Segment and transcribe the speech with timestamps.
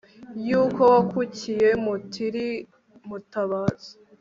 [0.47, 2.47] y'uko wakukiye mutiri,
[3.07, 3.91] mutabazi